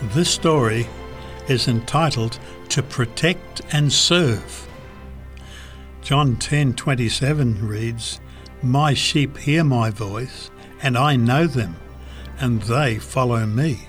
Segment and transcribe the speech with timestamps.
[0.00, 0.86] This story
[1.48, 2.38] is entitled
[2.68, 4.68] To Protect and Serve.
[6.02, 8.20] John 10:27 reads,
[8.62, 11.74] "My sheep hear my voice, and I know them,
[12.38, 13.88] and they follow me."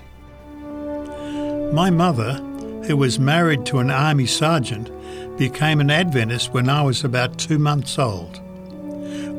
[1.71, 2.41] My mother,
[2.87, 4.89] who was married to an army sergeant,
[5.37, 8.39] became an Adventist when I was about 2 months old.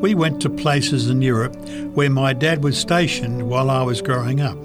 [0.01, 1.57] We went to places in Europe
[1.95, 4.57] where my dad was stationed while I was growing up.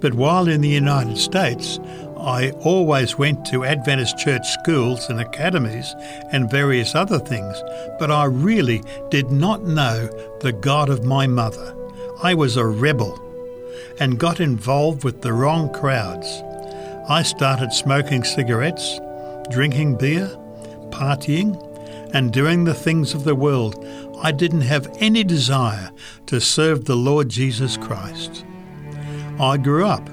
[0.00, 1.78] But while in the United States,
[2.16, 5.94] I always went to Adventist church schools and academies
[6.32, 7.62] and various other things,
[7.98, 10.08] but I really did not know
[10.40, 11.74] the God of my mother.
[12.22, 13.22] I was a rebel
[14.00, 16.42] and got involved with the wrong crowds.
[17.08, 18.98] I started smoking cigarettes,
[19.50, 20.26] drinking beer,
[20.90, 21.62] partying,
[22.12, 23.84] and doing the things of the world.
[24.22, 25.90] I didn't have any desire
[26.26, 28.44] to serve the Lord Jesus Christ.
[29.38, 30.08] I grew up,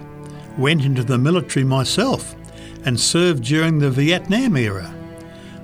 [0.58, 2.36] went into the military myself,
[2.84, 4.94] and served during the Vietnam era.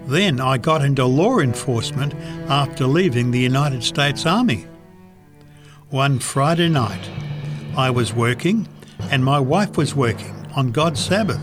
[0.06, 2.14] Then I got into law enforcement
[2.50, 4.66] after leaving the United States Army.
[5.90, 7.10] One Friday night,
[7.76, 8.68] I was working
[9.12, 11.42] and my wife was working on God's Sabbath.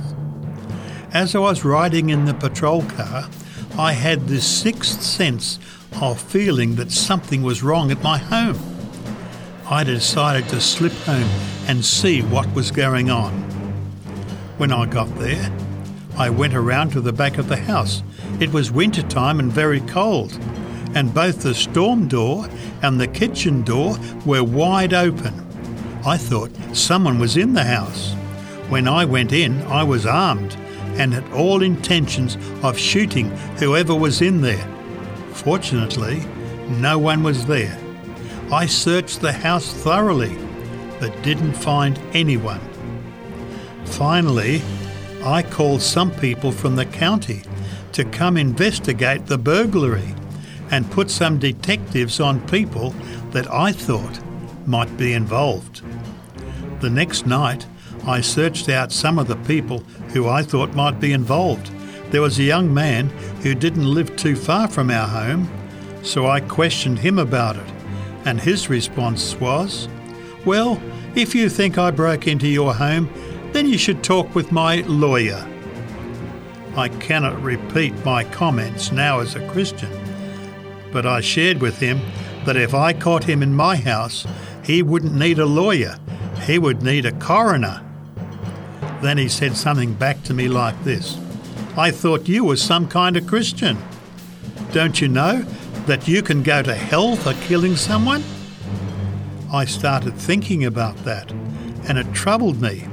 [1.12, 3.28] As I was riding in the patrol car,
[3.78, 5.58] I had this sixth sense
[6.00, 8.58] of feeling that something was wrong at my home.
[9.68, 13.32] I decided to slip home and see what was going on.
[14.58, 15.52] When I got there,
[16.16, 18.02] I went around to the back of the house.
[18.40, 20.38] It was winter time and very cold,
[20.94, 22.48] and both the storm door
[22.82, 25.46] and the kitchen door were wide open.
[26.06, 28.14] I thought someone was in the house.
[28.68, 30.56] When I went in, I was armed
[30.96, 34.66] and had all intentions of shooting whoever was in there.
[35.32, 36.24] Fortunately,
[36.68, 37.78] no one was there.
[38.50, 40.36] I searched the house thoroughly,
[41.00, 42.60] but didn't find anyone.
[43.84, 44.62] Finally,
[45.22, 47.42] I called some people from the county
[47.92, 50.14] to come investigate the burglary
[50.70, 52.90] and put some detectives on people
[53.30, 54.20] that I thought
[54.66, 55.82] might be involved.
[56.80, 57.66] The next night,
[58.06, 59.78] I searched out some of the people
[60.12, 61.70] who I thought might be involved.
[62.10, 63.08] There was a young man
[63.42, 65.48] who didn't live too far from our home,
[66.02, 67.72] so I questioned him about it
[68.26, 69.88] and his response was,
[70.46, 70.80] Well,
[71.16, 73.10] if you think I broke into your home,
[73.52, 75.44] then you should talk with my lawyer.
[76.76, 79.90] I cannot repeat my comments now as a Christian,
[80.92, 82.00] but I shared with him
[82.44, 84.24] that if I caught him in my house,
[84.62, 85.96] he wouldn't need a lawyer,
[86.44, 87.82] he would need a coroner.
[89.02, 91.18] Then he said something back to me like this
[91.76, 93.76] I thought you were some kind of Christian.
[94.70, 95.42] Don't you know
[95.86, 98.22] that you can go to hell for killing someone?
[99.52, 101.30] I started thinking about that,
[101.88, 102.86] and it troubled me.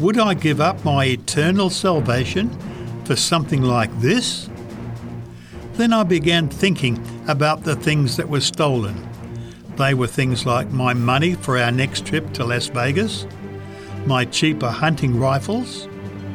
[0.00, 2.56] Would I give up my eternal salvation
[3.04, 4.48] for something like this?
[5.74, 9.08] Then I began thinking about the things that were stolen.
[9.76, 13.26] They were things like my money for our next trip to Las Vegas,
[14.06, 15.88] my cheaper hunting rifles,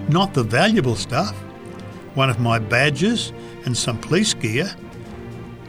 [0.10, 1.36] not the valuable stuff,
[2.16, 3.34] one of my badges
[3.66, 4.74] and some police gear,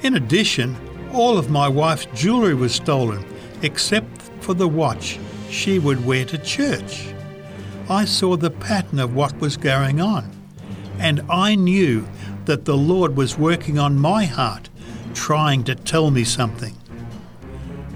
[0.02, 0.76] in addition,
[1.12, 3.24] all of my wife's jewellery was stolen,
[3.64, 5.18] except for the watch
[5.50, 7.12] she would wear to church.
[7.88, 10.30] I saw the pattern of what was going on,
[10.98, 12.06] and I knew
[12.44, 14.68] that the Lord was working on my heart,
[15.14, 16.74] trying to tell me something.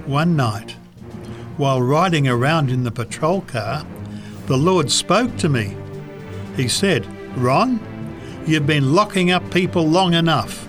[0.06, 0.72] One night,
[1.56, 3.86] while riding around in the patrol car,
[4.46, 5.76] the Lord spoke to me.
[6.56, 7.06] He said,
[7.36, 7.78] Ron,
[8.46, 10.68] you've been locking up people long enough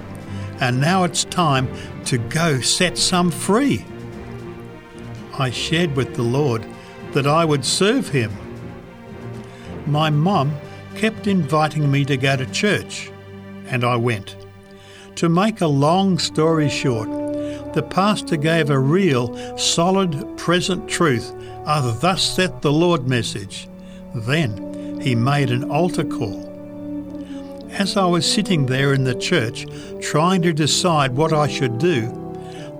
[0.59, 1.67] and now it's time
[2.05, 3.85] to go set some free.
[5.39, 6.65] I shared with the Lord
[7.13, 8.31] that I would serve Him.
[9.85, 10.51] My mum
[10.95, 13.09] kept inviting me to go to church,
[13.67, 14.35] and I went.
[15.15, 17.07] To make a long story short,
[17.73, 21.31] the pastor gave a real, solid, present truth,
[21.65, 23.69] a thus saith the Lord message.
[24.13, 26.47] Then he made an altar call.
[27.71, 29.65] As I was sitting there in the church
[30.01, 32.07] trying to decide what I should do,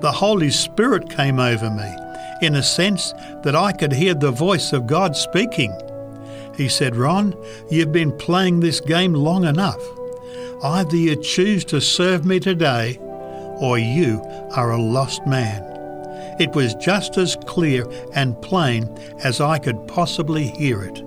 [0.02, 2.09] the Holy Spirit came over me
[2.42, 3.14] in a sense
[3.44, 5.74] that I could hear the voice of God speaking.
[6.56, 7.36] He said, Ron,
[7.70, 9.82] you've been playing this game long enough.
[10.62, 12.98] Either you choose to serve me today,
[13.62, 14.22] or you
[14.56, 15.64] are a lost man.
[16.40, 18.90] It was just as clear and plain
[19.24, 21.02] as I could possibly hear it.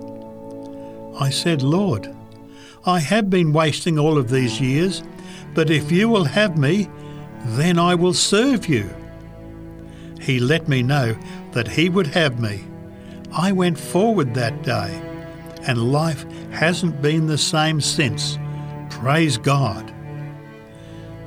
[1.19, 2.15] I said, Lord,
[2.85, 5.03] I have been wasting all of these years,
[5.53, 6.89] but if you will have me,
[7.45, 8.89] then I will serve you.
[10.23, 11.17] He let me know
[11.51, 12.63] that He would have me.
[13.33, 15.01] I went forward that day,
[15.63, 18.37] and life hasn't been the same since.
[18.89, 19.93] Praise God.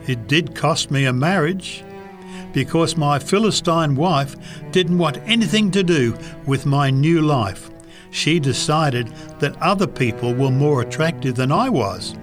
[0.06, 1.84] It did cost me a marriage
[2.52, 4.34] because my Philistine wife
[4.70, 6.16] didn't want anything to do
[6.46, 7.70] with my new life.
[8.10, 9.08] She decided
[9.40, 12.14] that other people were more attractive than I was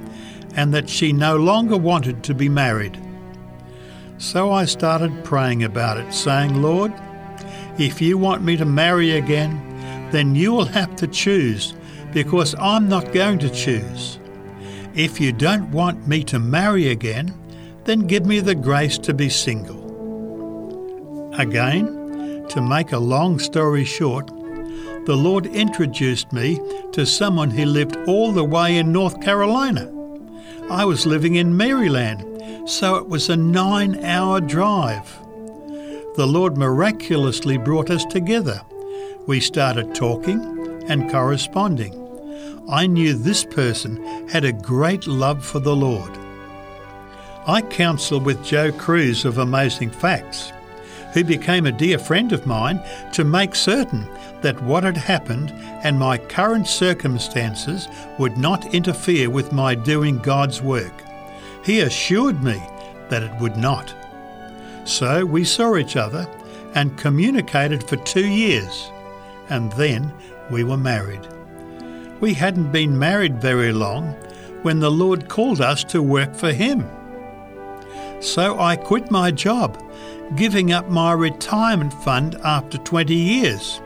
[0.56, 3.00] and that she no longer wanted to be married.
[4.24, 6.94] So I started praying about it, saying, Lord,
[7.78, 9.62] if you want me to marry again,
[10.12, 11.75] then you will have to choose
[12.14, 14.20] because I'm not going to choose.
[14.96, 17.38] If you don't want me to marry again,
[17.84, 19.84] then give me the grace to be single.
[21.38, 24.28] Again, to make a long story short,
[25.06, 26.62] the Lord introduced me
[26.94, 29.92] to someone who lived all the way in North Carolina.
[30.69, 32.32] I was living in Maryland,
[32.66, 35.20] so it was a nine hour drive.
[36.16, 38.62] The Lord miraculously brought us together.
[39.26, 40.42] We started talking
[40.88, 42.00] and corresponding.
[42.70, 43.98] I knew this person
[44.30, 46.12] had a great love for the Lord.
[47.46, 50.54] I counselled with Joe Crews of Amazing Facts,
[51.14, 52.82] who became a dear friend of mine,
[53.14, 54.08] to make certain
[54.42, 55.52] that what had happened
[55.84, 61.04] and my current circumstances would not interfere with my doing God's work.
[61.63, 62.62] He assured me
[63.10, 63.94] that it would not.
[64.86, 66.27] So we saw each other
[66.75, 68.92] and communicated for two years,
[69.50, 70.12] and then
[70.51, 71.25] we were married.
[72.19, 74.12] We hadn't been married very long
[74.63, 76.86] when the Lord called us to work for Him.
[78.19, 79.81] So I quit my job,
[80.36, 83.81] giving up my retirement fund after 20 years.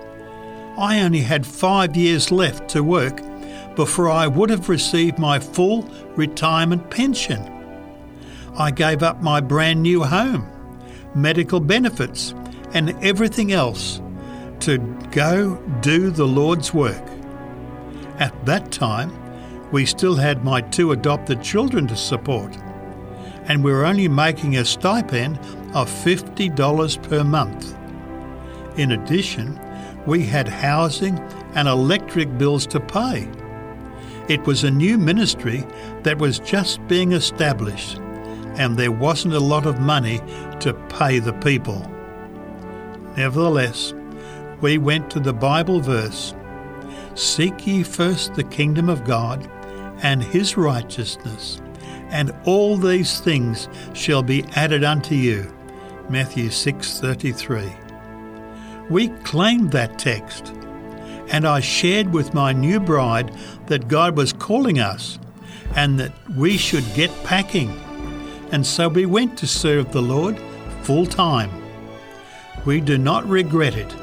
[0.77, 3.21] I only had five years left to work
[3.75, 5.83] before I would have received my full
[6.15, 7.56] retirement pension.
[8.57, 10.48] I gave up my brand new home,
[11.15, 12.33] medical benefits,
[12.74, 14.01] and everything else
[14.62, 14.77] to
[15.12, 17.04] go do the Lord's work.
[18.19, 19.12] At that time,
[19.71, 22.57] we still had my two adopted children to support
[23.48, 25.38] and we were only making a stipend
[25.74, 27.75] of $50 per month.
[28.77, 29.59] In addition,
[30.06, 31.18] we had housing
[31.56, 33.27] and electric bills to pay.
[34.27, 35.65] It was a new ministry
[36.04, 38.00] that was just being established,
[38.57, 40.21] and there wasn't a lot of money
[40.59, 41.80] to pay the people.
[43.15, 43.94] Nevertheless,
[44.62, 46.33] we went to the Bible verse
[47.15, 49.50] Seek ye first the kingdom of God
[50.04, 51.59] and his righteousness
[52.09, 55.51] and all these things shall be added unto you.
[56.09, 57.71] Matthew 6:33.
[58.89, 60.54] We claimed that text,
[61.30, 63.31] and I shared with my new bride
[63.68, 65.19] that God was calling us
[65.76, 67.73] and that we should get packing.
[68.51, 70.39] And so we went to serve the Lord
[70.83, 71.51] full time.
[72.66, 73.94] We do not regret it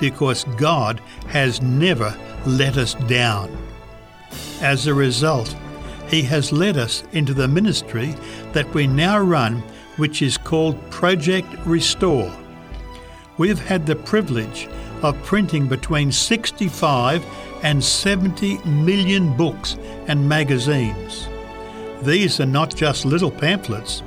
[0.00, 2.16] because God has never
[2.46, 3.56] let us down.
[4.60, 5.54] As a result,
[6.08, 8.14] he has led us into the ministry
[8.52, 9.62] that we now run,
[9.96, 12.32] which is called Project Restore.
[13.38, 14.68] We have had the privilege
[15.02, 17.24] of printing between 65
[17.62, 21.28] and 70 million books and magazines.
[22.02, 24.02] These are not just little pamphlets,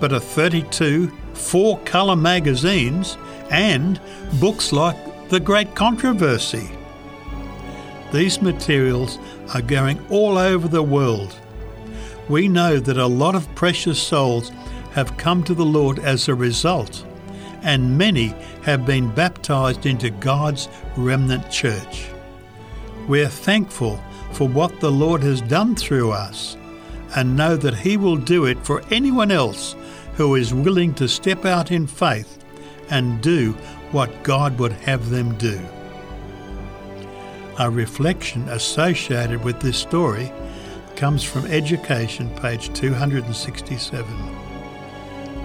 [0.00, 3.18] but are 32 four colour magazines
[3.50, 4.00] and
[4.40, 6.70] books like The Great Controversy.
[8.10, 9.18] These materials
[9.52, 11.38] are going all over the world.
[12.30, 14.50] We know that a lot of precious souls
[14.92, 17.04] have come to the Lord as a result,
[17.62, 22.08] and many have been baptized into God's remnant church.
[23.06, 24.02] We're thankful
[24.32, 26.56] for what the Lord has done through us
[27.16, 29.74] and know that He will do it for anyone else
[30.14, 32.44] who is willing to step out in faith
[32.90, 33.52] and do
[33.90, 35.60] what God would have them do.
[37.58, 40.30] A reflection associated with this story
[40.94, 44.06] comes from Education, page 267.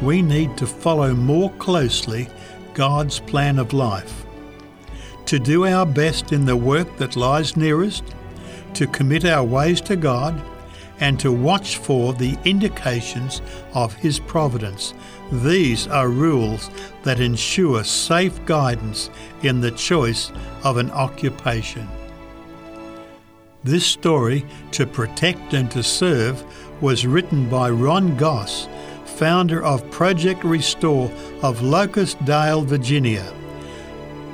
[0.01, 2.28] We need to follow more closely
[2.74, 4.25] God's plan of life,
[5.25, 8.04] to do our best in the work that lies nearest,
[8.74, 10.42] to commit our ways to God,
[11.01, 13.41] and to watch for the indications
[13.74, 14.93] of His providence.
[15.31, 16.70] These are rules
[17.03, 19.10] that ensure safe guidance
[19.43, 20.31] in the choice
[20.63, 21.88] of an occupation.
[23.63, 26.43] This story, To Protect and to Serve,
[26.81, 28.67] was written by Ron Goss,
[29.05, 31.12] founder of Project Restore
[31.43, 33.31] of Locust Dale, Virginia.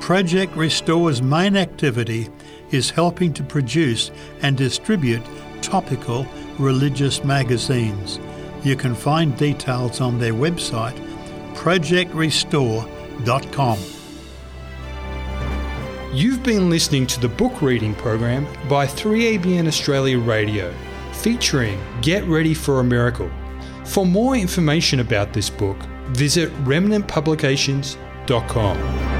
[0.00, 2.30] Project Restore's main activity
[2.70, 4.10] is helping to produce
[4.40, 5.22] and distribute
[5.60, 6.26] topical
[6.58, 8.20] religious magazines.
[8.64, 10.96] You can find details on their website,
[11.54, 13.78] projectrestore.com.
[16.12, 20.74] You've been listening to the book reading program by 3ABN Australia Radio,
[21.12, 23.30] featuring Get Ready for a Miracle.
[23.84, 25.76] For more information about this book,
[26.10, 29.17] visit remnantpublications.com.